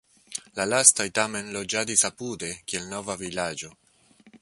La 0.59 0.65
lastaj 0.69 1.05
tamen 1.19 1.53
loĝadis 1.57 2.07
apude, 2.11 2.51
kiel 2.71 2.91
nova 2.97 3.21
vilaĝo. 3.25 3.75